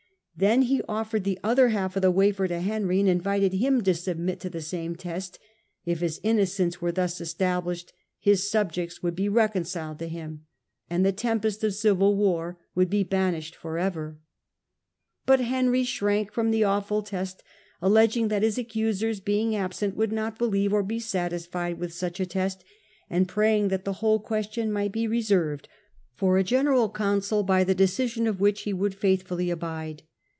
[0.33, 3.93] Then he offered the other half of the wafer to Henry, and invited him to
[3.93, 5.37] submit to the same test;
[5.85, 10.47] if his innocence were thus established his subjects would be reconciled to him,
[10.89, 14.17] and the tempest of civil war would be hushed for ever.
[15.27, 17.43] But Henry shrank from the awful test,
[17.79, 22.25] alleging that his accusers being absent would not believe or be satisfied with such a
[22.25, 22.63] test,
[23.11, 25.69] and praying that the whole question might be reserved
[26.15, 30.01] for a general council, by the decision of which he would faithfully abide.